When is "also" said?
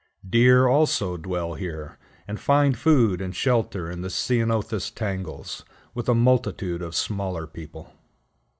0.67-1.15